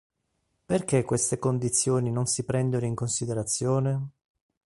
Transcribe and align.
Perché 0.65 1.03
queste 1.03 1.37
condizioni 1.37 2.09
non 2.09 2.25
si 2.25 2.43
prendono 2.43 2.87
in 2.87 2.95
considerazione? 2.95 4.09